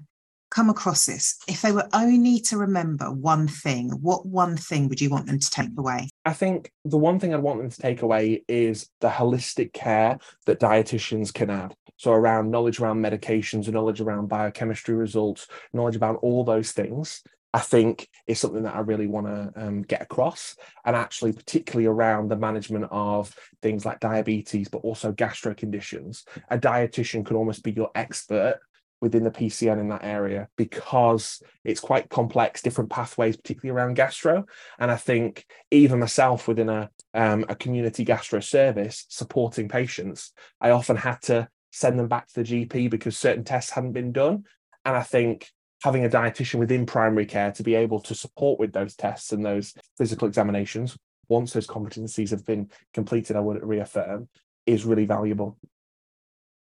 come 0.55 0.69
across 0.69 1.05
this, 1.05 1.37
if 1.47 1.61
they 1.61 1.73
were 1.73 1.87
only 1.91 2.39
to 2.39 2.57
remember 2.57 3.11
one 3.11 3.47
thing, 3.47 3.89
what 4.01 4.25
one 4.25 4.55
thing 4.55 4.87
would 4.87 5.01
you 5.01 5.09
want 5.09 5.27
them 5.27 5.37
to 5.37 5.49
take 5.49 5.69
away? 5.77 6.07
I 6.23 6.31
think 6.31 6.71
the 6.85 6.97
one 6.97 7.19
thing 7.19 7.33
I'd 7.33 7.41
want 7.41 7.59
them 7.59 7.69
to 7.69 7.81
take 7.81 8.01
away 8.01 8.43
is 8.47 8.89
the 9.01 9.09
holistic 9.09 9.73
care 9.73 10.17
that 10.45 10.61
dietitians 10.61 11.33
can 11.33 11.49
add. 11.49 11.75
So, 11.97 12.11
around 12.11 12.51
knowledge 12.51 12.79
around 12.79 13.03
medications, 13.03 13.71
knowledge 13.71 13.99
around 13.99 14.27
biochemistry 14.27 14.95
results, 14.95 15.47
knowledge 15.73 15.97
about 15.97 16.17
all 16.21 16.45
those 16.45 16.71
things. 16.71 17.21
I 17.53 17.59
think 17.59 18.09
is 18.27 18.37
something 18.37 18.63
that 18.63 18.75
I 18.75 18.79
really 18.79 19.07
want 19.07 19.27
to 19.27 19.53
um, 19.55 19.81
get 19.83 20.01
across, 20.01 20.57
and 20.83 20.93
actually, 20.93 21.31
particularly 21.31 21.85
around 21.85 22.29
the 22.29 22.35
management 22.35 22.87
of 22.91 23.33
things 23.61 23.85
like 23.85 24.01
diabetes, 24.01 24.67
but 24.67 24.79
also 24.79 25.13
gastro 25.13 25.53
conditions. 25.53 26.25
A 26.49 26.57
dietitian 26.57 27.25
could 27.25 27.37
almost 27.37 27.63
be 27.63 27.71
your 27.71 27.91
expert 27.95 28.59
within 29.05 29.23
the 29.23 29.29
PCN 29.29 29.79
in 29.79 29.87
that 29.89 30.03
area 30.03 30.47
because 30.57 31.39
it's 31.63 31.79
quite 31.79 32.09
complex, 32.09 32.63
different 32.63 32.89
pathways, 32.89 33.37
particularly 33.37 33.77
around 33.77 33.93
gastro. 33.93 34.45
And 34.79 34.89
I 34.89 34.95
think 34.95 35.45
even 35.69 35.99
myself 35.99 36.47
within 36.47 36.69
a 36.69 36.89
um, 37.13 37.45
a 37.47 37.55
community 37.55 38.03
gastro 38.03 38.39
service 38.39 39.05
supporting 39.09 39.69
patients, 39.69 40.33
I 40.59 40.71
often 40.71 40.97
had 40.97 41.21
to 41.23 41.47
send 41.71 41.99
them 41.99 42.07
back 42.07 42.27
to 42.29 42.41
the 42.41 42.65
GP 42.65 42.89
because 42.89 43.15
certain 43.15 43.43
tests 43.43 43.69
hadn't 43.69 43.91
been 43.91 44.11
done. 44.11 44.45
And 44.83 44.97
I 44.97 45.03
think 45.03 45.51
having 45.83 46.03
a 46.03 46.09
dietitian 46.09 46.57
within 46.57 46.87
primary 46.87 47.27
care 47.27 47.51
to 47.51 47.61
be 47.61 47.75
able 47.75 47.99
to 47.99 48.15
support 48.15 48.59
with 48.59 48.73
those 48.73 48.95
tests 48.95 49.31
and 49.31 49.45
those 49.45 49.75
physical 49.99 50.27
examinations 50.27 50.97
once 51.27 51.53
those 51.53 51.67
competencies 51.67 52.31
have 52.31 52.45
been 52.45 52.71
completed, 52.93 53.35
I 53.35 53.39
would 53.39 53.63
reaffirm, 53.63 54.29
is 54.65 54.83
really 54.83 55.05
valuable. 55.05 55.57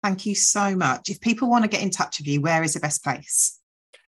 Thank 0.04 0.26
you 0.26 0.36
so 0.36 0.76
much. 0.76 1.10
If 1.10 1.20
people 1.20 1.50
want 1.50 1.64
to 1.64 1.70
get 1.70 1.82
in 1.82 1.90
touch 1.90 2.20
with 2.20 2.28
you, 2.28 2.42
where 2.42 2.64
is 2.64 2.74
the 2.74 2.80
best 2.80 3.04
place? 3.04 3.60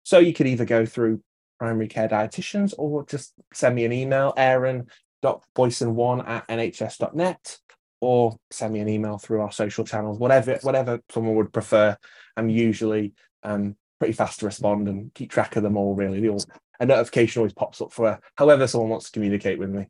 So 0.03 0.19
you 0.19 0.33
could 0.33 0.47
either 0.47 0.65
go 0.65 0.85
through 0.85 1.21
primary 1.59 1.87
care 1.87 2.07
dietitians 2.07 2.73
or 2.77 3.05
just 3.05 3.33
send 3.53 3.75
me 3.75 3.85
an 3.85 3.93
email, 3.93 4.33
aaron.boyson1 4.37 6.27
at 6.27 6.47
nhs.net, 6.47 7.57
or 8.01 8.37
send 8.49 8.73
me 8.73 8.79
an 8.79 8.89
email 8.89 9.17
through 9.17 9.41
our 9.41 9.51
social 9.51 9.83
channels, 9.83 10.17
whatever 10.17 10.57
whatever 10.61 10.99
someone 11.09 11.35
would 11.35 11.53
prefer. 11.53 11.95
I'm 12.37 12.49
usually 12.49 13.13
um, 13.43 13.75
pretty 13.99 14.13
fast 14.13 14.39
to 14.39 14.45
respond 14.45 14.87
and 14.87 15.13
keep 15.13 15.31
track 15.31 15.55
of 15.55 15.63
them 15.63 15.77
all, 15.77 15.95
really. 15.95 16.27
All, 16.27 16.43
a 16.79 16.85
notification 16.85 17.41
always 17.41 17.53
pops 17.53 17.81
up 17.81 17.91
for 17.91 18.19
however 18.35 18.67
someone 18.67 18.89
wants 18.89 19.07
to 19.07 19.11
communicate 19.11 19.59
with 19.59 19.69
me. 19.69 19.87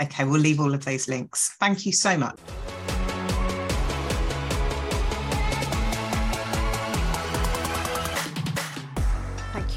Okay, 0.00 0.24
we'll 0.24 0.40
leave 0.40 0.60
all 0.60 0.74
of 0.74 0.84
those 0.84 1.08
links. 1.08 1.54
Thank 1.60 1.86
you 1.86 1.92
so 1.92 2.16
much. 2.16 2.38